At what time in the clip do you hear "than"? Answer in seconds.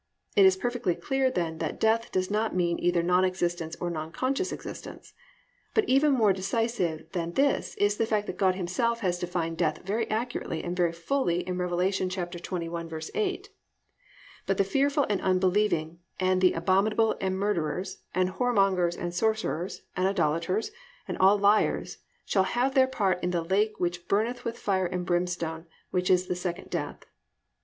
7.11-7.33